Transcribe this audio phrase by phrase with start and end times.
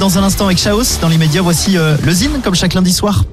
[0.00, 0.98] Dans un instant avec Chaos.
[1.00, 3.24] Dans l'immédiat, voici euh, le Zine, comme chaque lundi soir.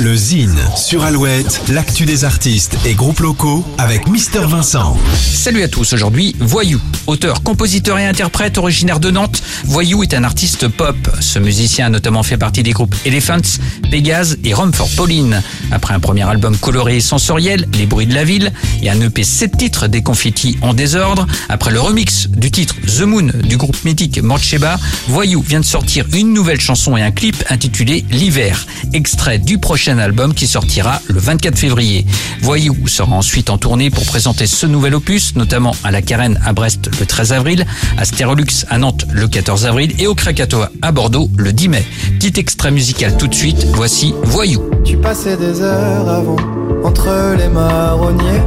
[0.00, 4.96] Le Zine sur Alouette, l'actu des artistes et groupes locaux avec Mister Vincent.
[5.14, 6.80] Salut à tous, aujourd'hui Voyou.
[7.06, 10.96] Auteur, compositeur et interprète originaire de Nantes, Voyou est un artiste pop.
[11.20, 13.60] Ce musicien a notamment fait partie des groupes Elephants,
[13.90, 15.42] Pégase et Rome for Pauline.
[15.70, 18.52] Après un premier album coloré et sensoriel, Les bruits de la ville,
[18.82, 23.02] et un EP 7 titres des confettis en désordre, après le remix du titre The
[23.02, 27.44] Moon du groupe mythique Morcheba, Voyou vient de sortir une nouvelle chanson et un clip
[27.50, 32.06] intitulé L'hiver, extrait du prochain album qui sortira le 24 février.
[32.40, 36.52] Voyou sera ensuite en tournée pour présenter ce nouvel opus, notamment à la Carène à
[36.52, 37.66] Brest le 13 avril,
[37.96, 41.84] à Stérolux à Nantes le 14 avril et au Krakatoa à Bordeaux le 10 mai.
[42.18, 44.62] Petit extrait musical tout de suite, voici Voyou.
[44.84, 46.36] Tu passais des heures avant
[46.84, 48.42] entre les marronniers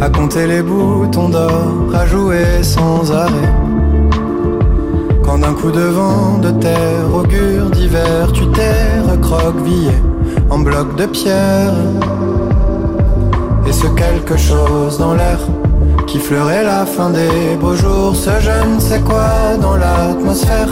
[0.00, 3.75] à compter les boutons d'or, à jouer sans arrêt.
[5.26, 9.90] Quand d'un coup de vent de terre augure d'hiver, tu t'es recroquevillé
[10.48, 11.74] en bloc de pierre.
[13.66, 15.40] Et ce quelque chose dans l'air
[16.06, 20.70] qui fleurait la fin des beaux jours, ce je ne sais quoi dans l'atmosphère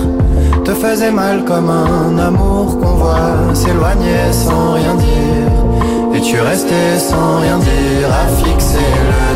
[0.64, 6.14] te faisait mal comme un amour qu'on voit s'éloigner sans rien dire.
[6.14, 9.33] Et tu restais sans rien dire à fixer le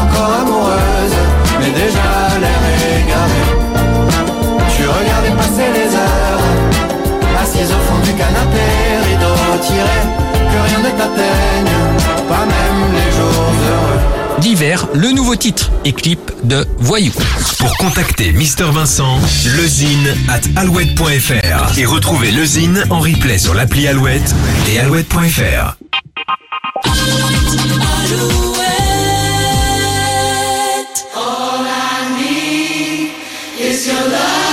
[0.00, 1.18] encore amoureuse,
[1.60, 2.62] mais déjà l'air
[3.02, 3.42] égaré.
[4.76, 6.44] Tu regardais passer les heures,
[7.42, 8.64] assise au fond du canapé,
[9.08, 9.98] rideau tiré,
[10.50, 11.74] que rien ne t'atteigne,
[12.28, 14.40] pas même les jours heureux.
[14.40, 17.12] D'hiver, le nouveau titre et clip de Voyou.
[17.58, 19.18] Pour contacter Mister Vincent,
[19.58, 24.34] lezine at alouette.fr et retrouver lezine en replay sur l'appli Alouette
[24.72, 25.76] et alouette.fr.
[28.12, 28.59] All
[33.62, 34.49] It's your love.